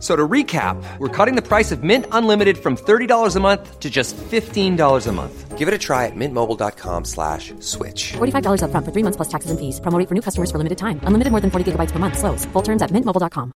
[0.00, 3.90] So to recap, we're cutting the price of Mint Unlimited from $30 a month to
[3.90, 5.58] just $15 a month.
[5.58, 8.12] Give it a try at mintmobile.com slash switch.
[8.16, 9.78] $45 upfront for three months plus taxes and fees.
[9.80, 11.00] Promo rate for new customers for limited time.
[11.04, 12.16] Unlimited more than 40 gigabytes per month.
[12.18, 12.46] Slows.
[12.52, 13.52] Full terms at mintmobile.com.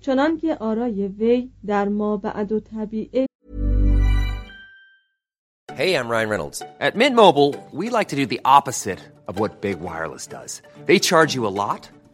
[0.00, 3.26] چنان که آرای وی در ما بعد و طبیعه
[5.76, 6.62] Hey, I'm Ryan Reynolds.
[6.80, 10.62] At Mint Mobile, we like to do the opposite of what Big Wireless does.
[10.86, 11.82] They charge you a lot,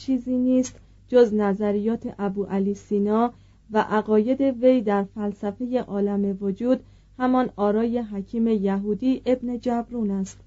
[0.00, 3.32] چیزی نیست جز نظریات ابو علی سینا
[3.70, 6.80] و عقاید وی در فلسفه عالم وجود
[7.18, 10.40] همان آرای حکیم یهودی ابن جبرون است.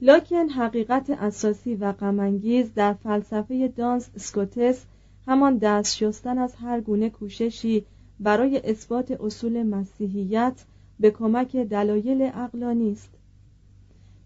[0.00, 4.84] لکن حقیقت اساسی و غمانگیز در فلسفه دانس اسکوتس
[5.26, 7.84] همان دست شستن از هر گونه کوششی
[8.20, 10.64] برای اثبات اصول مسیحیت
[11.00, 13.10] به کمک دلایل عقلانی است.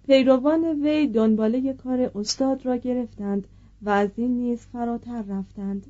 [0.06, 3.48] پیروان وی دنباله کار استاد را گرفتند
[3.82, 5.86] و از این نیز فراتر رفتند.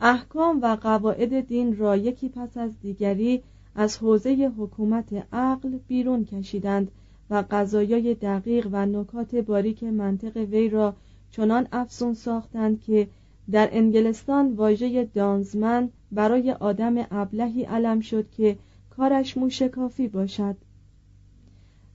[0.00, 3.42] احکام و قواعد دین را یکی پس از دیگری
[3.74, 6.90] از حوزه حکومت عقل بیرون کشیدند
[7.30, 10.94] و قضایای دقیق و نکات باریک منطق وی را
[11.30, 13.08] چنان افزون ساختند که
[13.50, 18.56] در انگلستان واژه دانزمن برای آدم ابلهی علم شد که
[18.90, 20.56] کارش موشکافی باشد.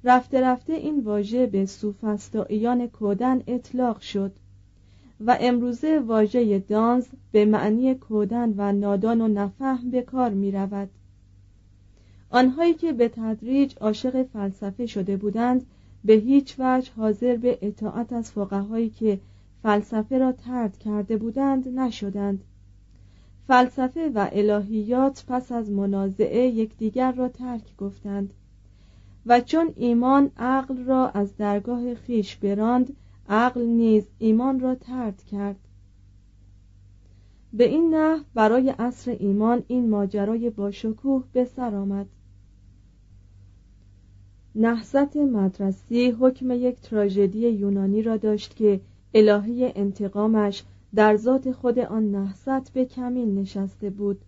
[0.04, 4.32] رفته رفته این واژه به سوفسطائیان کودن اطلاق شد.
[5.20, 10.90] و امروزه واژه دانز به معنی کودن و نادان و نفهم به کار می رود.
[12.30, 15.66] آنهایی که به تدریج عاشق فلسفه شده بودند
[16.06, 19.20] به هیچ وجه حاضر به اطاعت از فقهایی که
[19.64, 22.44] فلسفه را ترد کرده بودند نشدند
[23.48, 28.34] فلسفه و الهیات پس از منازعه یکدیگر را ترک گفتند
[29.26, 32.96] و چون ایمان عقل را از درگاه خیش براند
[33.30, 35.60] عقل نیز ایمان را ترد کرد.
[37.54, 42.08] به این نحو برای عصر ایمان این ماجرای باشکوه به سر آمد.
[44.56, 48.80] نحست مدرسی حکم یک تراژدی یونانی را داشت که
[49.14, 50.64] الهه انتقامش
[50.96, 54.22] در ذات خود آن نحست به کمین نشسته بود.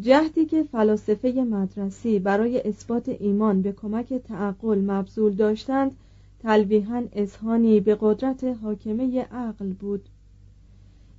[0.00, 5.96] جهدی که فلاسفه مدرسی برای اثبات ایمان به کمک تعقل مبذول داشتند
[6.42, 10.08] تلویحا اذهانی به قدرت حاکمه عقل بود.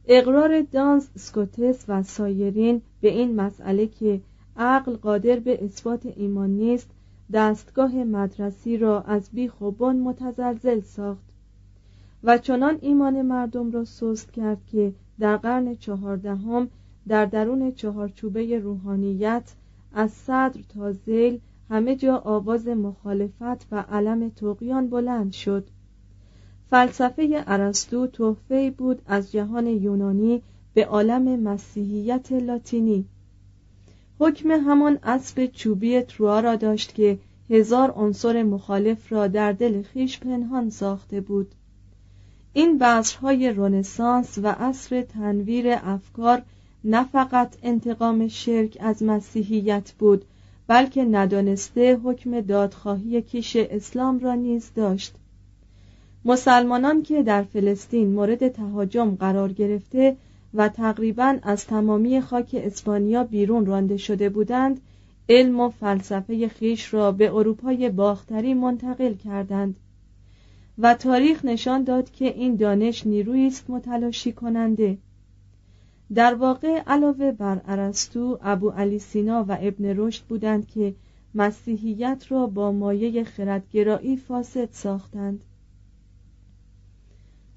[0.06, 4.21] اقرار دانس سکوتس و سایرین به این مسئله که
[4.57, 6.89] عقل قادر به اثبات ایمان نیست
[7.33, 11.31] دستگاه مدرسی را از بیخ و بن متزلزل ساخت.
[12.24, 16.69] و چنان ایمان مردم را سست کرد که در قرن چهاردهم
[17.07, 19.53] در درون چهارچوبه روحانیت
[19.94, 21.39] از صدر تا زیل
[21.71, 25.68] همه جا آواز مخالفت و علم تقیان بلند شد.
[26.69, 30.41] فلسفه ارسطو تحفه بود از جهان یونانی
[30.73, 33.06] به عالم مسیحیت لاتینی.
[34.19, 37.18] حکم همان اسب چوبی تروا را داشت که
[37.50, 41.56] هزار عنصر مخالف را در دل خیش پنهان ساخته بود.
[42.53, 46.41] این بذرهای رنسانس و عصر تنویر افکار
[46.83, 50.25] نه فقط انتقام شرک از مسیحیت بود
[50.71, 55.15] بلکه ندانسته حکم دادخواهی کیش اسلام را نیز داشت.
[56.25, 60.15] مسلمانان که در فلسطین مورد تهاجم قرار گرفته
[60.53, 64.81] و تقریبا از تمامی خاک اسپانیا بیرون رانده شده بودند
[65.29, 69.75] علم و فلسفه خیش را به اروپای باختری منتقل کردند
[70.77, 74.97] و تاریخ نشان داد که این دانش نیرویی است متلاشی کننده.
[76.16, 80.96] در واقع علاوه بر ارسطو ابو علی سینا و ابن رشد بودند که
[81.36, 85.44] مسیحیت را با مایه خردگرایی فاسد ساختند.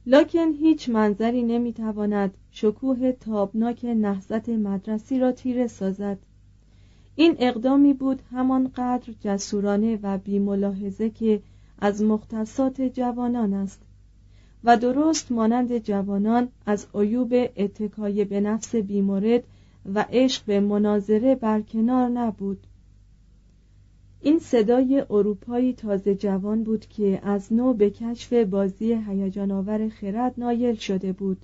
[0.07, 6.19] لکن هیچ منظری نمی‌تواند شکوه تابناک نهضت مدرسی را تیره سازد.
[7.17, 11.43] این اقدامی بود همانقدر جسورانه و بیملاحظه که
[11.79, 13.84] از مختصات جوانان است.
[14.65, 19.45] و درست مانند جوانان از عیوب اتکای به نفس بیمورد
[19.95, 22.67] و عشق به مناظره برکنار نبود.
[24.21, 30.75] این صدای اروپایی تازه جوان بود که از نو به کشف بازی هیجانآور خرد نایل
[30.75, 31.39] شده بود.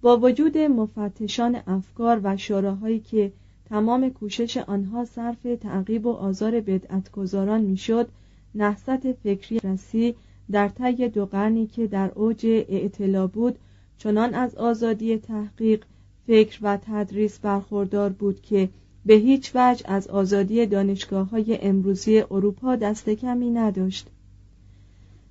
[0.00, 3.32] با وجود مفتشان افکار و شوراهایی که
[3.68, 8.08] تمام کوشش آنها صرف تعقیب و آزار بدعتگذاران می‌شد
[8.54, 10.14] نهضت فکری رسی
[10.52, 13.58] در طی دو قرنی که در اوج اعتلا بود
[13.98, 15.84] چنان از آزادی تحقیق
[16.26, 18.68] فکر و تدریس برخوردار بود که
[19.06, 24.06] به هیچ وجه از آزادی دانشگاه های امروزی اروپا دست کمی نداشت.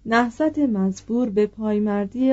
[0.05, 2.31] نهضت مزبور به پایمردی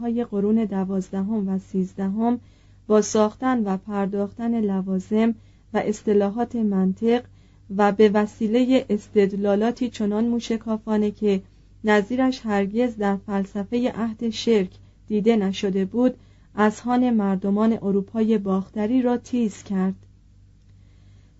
[0.00, 2.40] های قرون دوازدهم و سیزدهم
[2.86, 5.34] با ساختن و پرداختن لوازم
[5.74, 7.22] و اصطلاحات منطق
[7.76, 11.42] و به وسیله استدلالاتی چنان موشکافانه که
[11.84, 14.70] نظیرش هرگز در فلسفه عهد شرک
[15.08, 16.14] دیده نشده بود
[16.56, 19.94] اذهان مردمان اروپای باختری را تیز کرد.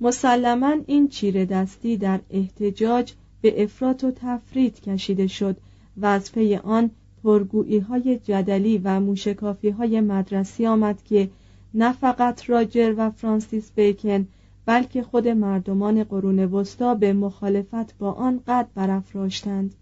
[0.01, 5.57] مسلما این چیره دستی در احتجاج به افراط و تفرید کشیده شد
[5.97, 6.91] و از پی آن
[7.25, 11.31] پرگویی های جدلی و موشکافی های مدرسی آمد که
[11.75, 14.27] نه فقط راجر و فرانسیس بیکن
[14.67, 19.75] بلکه خود مردمان قرون وسطا به مخالفت با آن قد برافراشتند.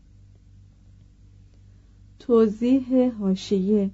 [2.18, 3.90] توضیح حاشیه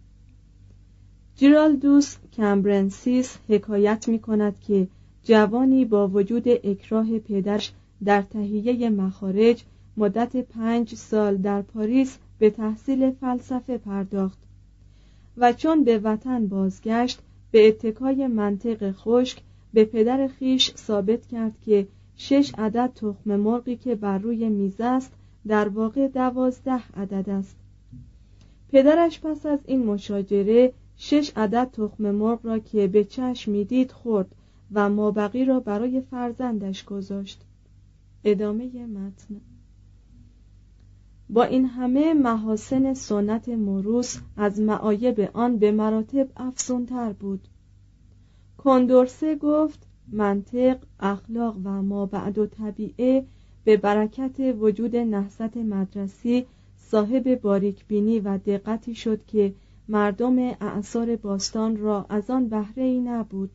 [1.37, 4.89] جیرالدوس کمبرنسیس حکایت می کند که
[5.23, 7.73] جوانی با وجود اکراه پدرش
[8.05, 9.65] در تهیه مخارج
[9.97, 14.39] مدت پنج سال در پاریس به تحصیل فلسفه پرداخت
[15.37, 17.19] و چون به وطن بازگشت
[17.51, 19.39] به اتکای منطق خشک
[19.75, 25.13] به پدر خویش ثابت کرد که شش عدد تخم مرغی که بر روی میز است
[25.47, 27.57] در واقع دوازده عدد است.
[28.75, 34.35] پدرش پس از این مشاجره شش عدد تخم مرغ را که به چشم می‌دید خورد
[34.73, 37.41] و مابقی را برای فرزندش گذاشت.
[38.25, 39.41] ادامه متن.
[41.31, 47.49] با این همه محاسن سنت موروس از معایب آن به مراتب افزونتر بود.
[48.59, 53.25] کندورسه گفت منطق اخلاق و ما بعد و طبیعه
[53.65, 56.47] به برکت وجود نهضت مدرسی
[56.95, 59.55] صاحب باریکبینی و دقتی شد که
[59.89, 63.51] مردم اعثار باستان را از آن بهره ای نبود.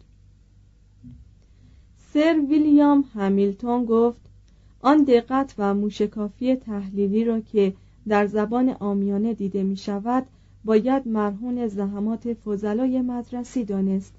[2.14, 4.22] سر ویلیام همیلتون گفت
[4.82, 7.74] آن دقت و موشکافی تحلیلی را که
[8.08, 10.26] در زبان آمیانه دیده می شود
[10.66, 14.14] باید مرهون زحمات فضلای مدرسی دانست.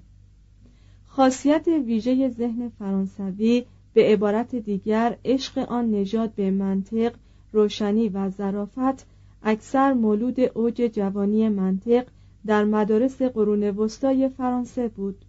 [1.05, 7.13] خاصیت ویژه ذهن فرانسوی به عبارت دیگر عشق آن نژاد به منطق
[7.53, 9.10] روشنی و ظرافت
[9.43, 12.07] اکثر مولود اوج جوانی منطق
[12.45, 15.25] در مدارس قرون وسطای فرانسه بود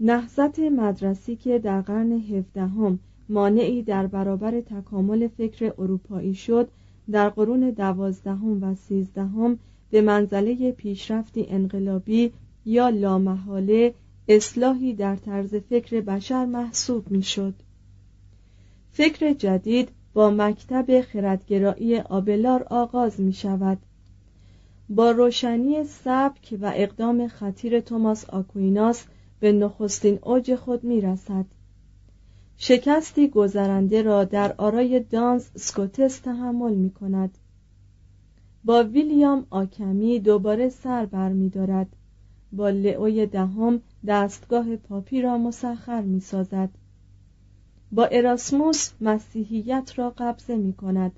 [0.00, 2.98] نهضت مدرسی که در قرن هفدهم
[3.28, 6.68] مانعی در برابر تکامل فکر اروپایی شد
[7.10, 9.58] در قرون دوازدهم و سیزدهم
[9.90, 12.32] به منزله پیشرفتی انقلابی
[12.64, 13.94] یا لامحاله
[14.28, 17.54] اصلاحی در طرز فکر بشر محسوب می‌شد.
[18.92, 23.78] فکر جدید با مکتب خردگرایی آبلار آغاز می شود
[24.88, 29.04] با روشنی سبک و اقدام خطیر توماس آکویناس
[29.40, 31.44] به نخستین اوج خود می رسد
[32.56, 37.38] شکستی گذرنده را در آرای دانس سکوتس تحمل می کند
[38.64, 41.88] با ویلیام آکمی دوباره سر بر می دارد.
[42.52, 46.70] با لئوی دهم دستگاه پاپی را مسخر می سازد
[47.96, 51.12] با اراسموس مسیحیت را قبضه می کند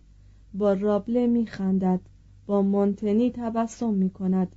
[0.54, 2.00] با رابله می خندد
[2.47, 4.49] با مونتنی تبسم می کند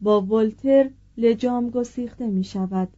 [0.00, 2.88] با ولتر لجام گسیخته می شود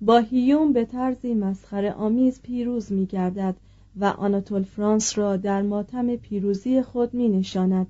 [0.00, 3.56] با هیوم به طرزی مسخره آمیز پیروز می گردد
[3.96, 7.86] و آناتول فرانس را در ماتم پیروزی خود می نشاند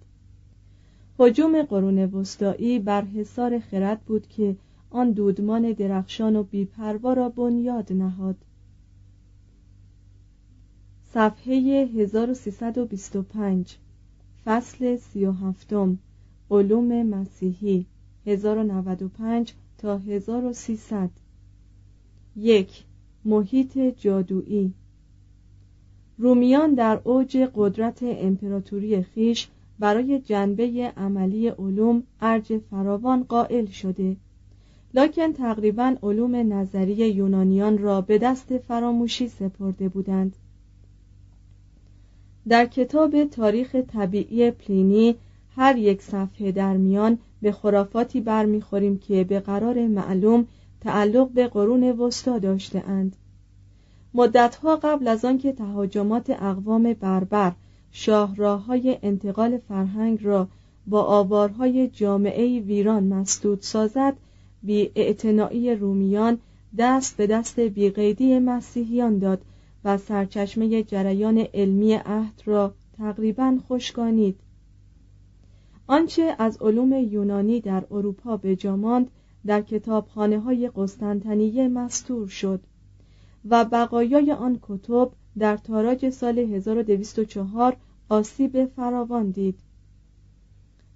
[1.19, 4.57] حجوم قرون وسطایی بر حصار خرد بود که
[4.90, 8.37] آن دودمان درخشان و بیپروا را بنیاد نهاد.
[11.17, 13.77] صفحه 1325
[14.45, 15.75] فصل 37
[16.51, 17.87] علوم مسیحی
[18.27, 21.11] 1095 تا 1300
[22.37, 22.85] یک
[23.25, 24.73] محیط جادویی.
[26.19, 34.17] رومیان در اوج قدرت امپراتوری خیش برای جنبه عملی علوم ارج فراوان قائل شده.
[34.95, 40.37] لکن تقریبا علوم نظری یونانیان را به دست فراموشی سپرده بودند.
[42.49, 45.15] در کتاب تاریخ طبیعی پلینی
[45.57, 50.47] هر یک صفحه در میان به خرافاتی برمیخوریم که به قرار معلوم
[50.81, 53.17] تعلق به قرون وسطا داشته اند.
[54.15, 57.53] مدتها قبل از آنکه تهاجمات اقوام بربر
[57.93, 60.49] شاهراه های انتقال فرهنگ را
[60.87, 64.17] با آوارهای جامعه ویران مسدود سازد
[64.62, 64.91] بی
[65.81, 66.38] رومیان
[66.79, 69.41] دست به دست بیقیدی مسیحیان داد
[69.87, 74.40] و سرچشمه جریان علمی عهد را تقریبا خشکانید.
[75.87, 79.11] آنچه از علوم یونانی در اروپا به جاماند
[79.47, 82.61] در کتابخانه های قسطنطنیه مستور شد
[83.50, 87.76] و بقایای آن کتب در تاراج سال 1204
[88.09, 89.59] آسیب فراوان دید.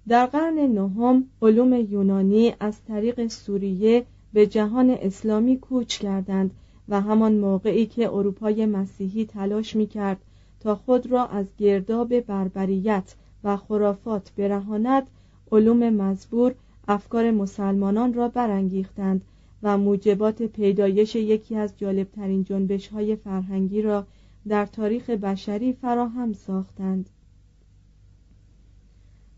[0.07, 6.51] در قرن نهم علوم یونانی از طریق سوریه به جهان اسلامی کوچ کردند
[6.91, 10.17] و همان موقعی که اروپای مسیحی تلاش می کرد
[10.59, 15.07] تا خود را از گرداب بربریت و خرافات برهاند
[15.51, 16.55] علوم مزبور
[16.87, 19.21] افکار مسلمانان را برانگیختند
[19.63, 24.05] و موجبات پیدایش یکی از جالبترین جنبش های فرهنگی را
[24.47, 27.09] در تاریخ بشری فراهم ساختند.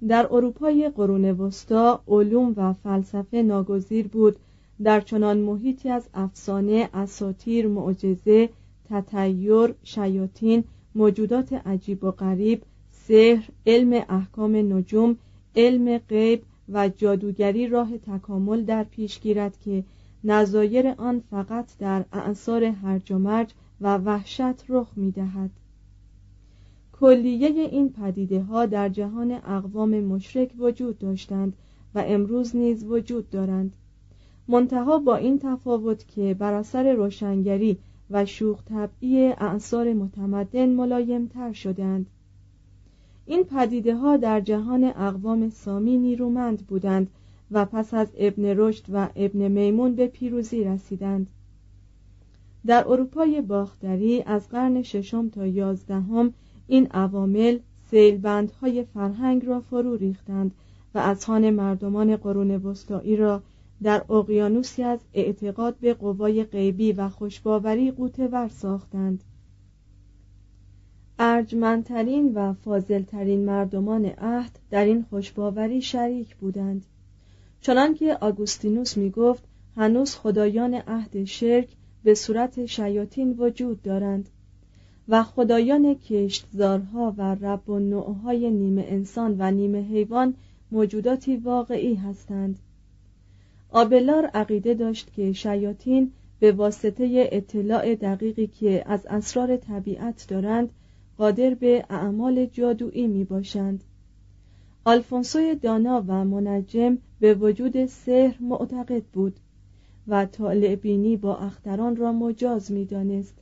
[0.08, 4.36] در اروپای قرون وسطا علوم و فلسفه ناگزیر بود
[4.84, 8.50] در چنان محیطی از افسانه اساتیر معجزه
[8.90, 10.64] تطیر شیاطین
[10.96, 15.18] موجودات عجیب و غریب سحر علم احکام نجوم
[15.56, 19.84] علم غیب و جادوگری راه تکامل در پیش گیرد که
[20.24, 25.50] نظایر آن فقط در اعثار هرج و مرج و وحشت رخ می دهد.
[26.94, 31.54] کلیه این پدیده ها در جهان اقوام مشرک وجود داشتند
[31.96, 33.74] و امروز نیز وجود دارند
[34.48, 37.78] منتها با این تفاوت که بر اثر روشنگری
[38.10, 42.06] و شوخ طبعی اعثار متمدن ملایم تر شدند.
[43.26, 47.10] این پدیده ها در جهان اقوام سامی نیرومند بودند
[47.52, 51.28] و پس از ابن رشد و ابن میمون به پیروزی رسیدند.
[52.66, 56.34] در اروپای باختری از قرن ششم تا یازدهم
[56.68, 57.60] این عوامل
[57.92, 60.52] سیلبندهای فرهنگ را فرو ریختند
[60.96, 63.42] و اذهان مردمان قرون وسطایی را
[63.84, 69.24] در اقیانوسی از اعتقاد به قوای غیبی و خوشباوری قوطه ور ساختند.
[71.20, 76.86] ارجمندترین و فاضلترین مردمان عهد در این خوشباوری شریک بودند.
[77.62, 79.44] چنانکه آگوستینوس می گفت
[79.76, 81.68] هنوز خدایان عهد شرک
[82.04, 84.30] به صورت شیاطین وجود دارند
[85.08, 90.34] و خدایان کشتزارها و رب و نوعهای نیمه انسان و نیمه حیوان
[90.72, 92.60] موجوداتی واقعی هستند.
[93.76, 100.70] آبلار عقیده داشت که شیاطین به واسطه اطلاع دقیقی که از اسرار طبیعت دارند
[101.18, 103.84] قادر به اعمال جادویی می باشند
[104.86, 109.36] آلفونسوی دانا و منجم به وجود سحر معتقد بود
[110.08, 113.36] و طالع بینی با اختران را مجاز می دانست.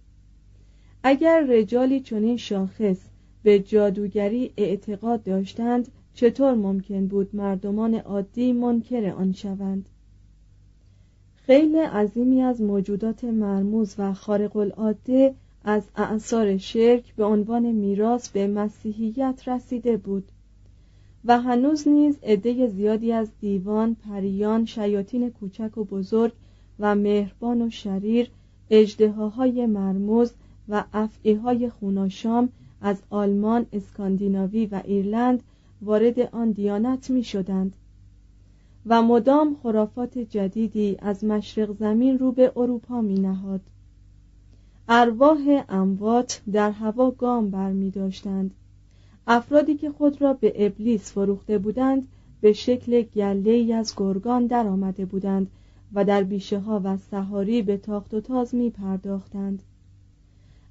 [1.03, 2.97] اگر رجالی چنین شاخص
[3.43, 9.89] به جادوگری اعتقاد داشتند چطور ممکن بود مردمان عادی منکر آن شوند
[11.51, 18.47] خیلی عظیمی از موجودات مرموز و خارق العاده از اعثار شرک به عنوان میراث به
[18.47, 20.23] مسیحیت رسیده بود
[21.25, 26.31] و هنوز نیز عده زیادی از دیوان پریان شیاطین کوچک و بزرگ
[26.79, 28.29] و مهربان و شریر
[28.69, 30.33] اجدهاهای مرموز
[30.69, 32.49] و افعیهای خوناشام
[32.81, 35.43] از آلمان، اسکاندیناوی و ایرلند
[35.81, 37.73] وارد آن دیانت می شدند
[38.85, 43.61] و مدام خرافات جدیدی از مشرق زمین رو به اروپا می نهاد.
[44.89, 48.51] ارواح اموات در هوا گام بر می داشتند.
[49.27, 52.07] افرادی که خود را به ابلیس فروخته بودند
[52.41, 55.47] به شکل گله از گرگان در آمده بودند
[55.93, 59.63] و در بیشه ها و سهاری به تاخت و تاز می پرداختند.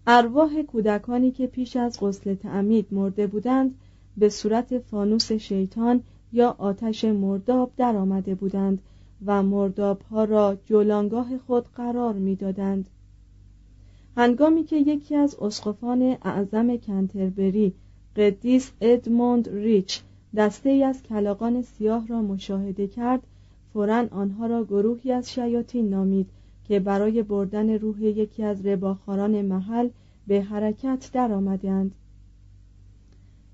[0.06, 3.74] ارواح کودکانی که پیش از غسل تعمید مرده بودند
[4.16, 8.82] به صورت فانوس شیطان یا آتش مرداب در آمده بودند
[9.26, 12.88] و مرداب ها را جولانگاه خود قرار می‌دادند.
[14.16, 17.74] هنگامی که یکی از اسقفان اعظم کنتربری
[18.16, 20.02] قدیس ادموند ریچ
[20.36, 23.26] دسته ای از کلاقان سیاه را مشاهده کرد
[23.72, 26.26] فورا آنها را گروهی از شیاطین نامید
[26.64, 29.88] که برای بردن روح یکی از رباخاران محل
[30.26, 31.94] به حرکت درآمدند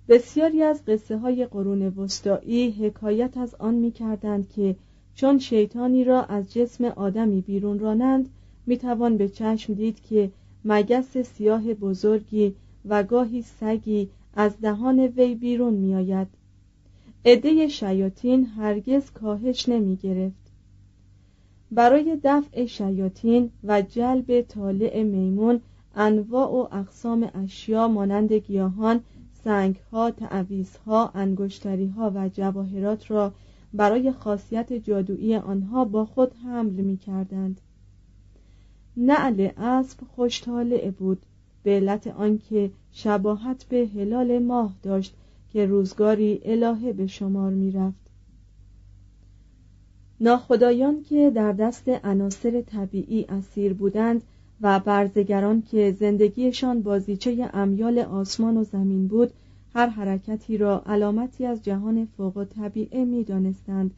[0.09, 4.77] بسیاری از قصه های قرون وسطایی حکایت از آن می کردند که
[5.15, 8.29] چون شیطانی را از جسم آدمی بیرون رانند
[8.67, 10.31] می توان به چشم دید که
[10.65, 12.55] مگس سیاه بزرگی
[12.89, 16.29] و گاهی سگی از دهان وی بیرون می آید
[17.25, 20.47] عده شیاطین هرگز کاهش نمی گرفت
[21.71, 25.61] برای دفع شیاطین و جلب طالع میمون
[25.97, 29.01] انواع و اقسام اشیا مانند گیاهان
[29.47, 33.33] سنگها، تعویزها، انگشتریها و جواهرات را
[33.75, 37.61] برای خاصیت جادویی آنها با خود حمل می کردند.
[38.97, 41.19] نعل اسب خوشطالع بود
[41.63, 45.15] به علت آنکه شباهت به هلال ماه داشت
[45.53, 48.11] که روزگاری الهه به شمار می رفت.
[50.21, 54.23] ناخدایان که در دست عناصر طبیعی اسیر بودند
[54.61, 59.33] و برزگران که زندگیشان بازیچه امیال آسمان و زمین بود
[59.75, 63.91] هر حرکتی را علامتی از جهان فوق طبیعه می دانستند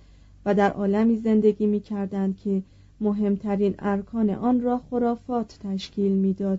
[0.45, 2.63] و در عالمی زندگی می کردند که
[3.01, 6.59] مهمترین ارکان آن را خرافات تشکیل می‌داد.